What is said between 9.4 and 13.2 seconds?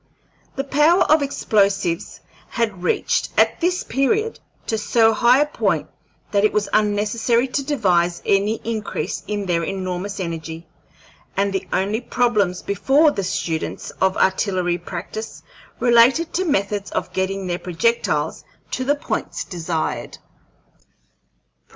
their enormous energy, and the only problems before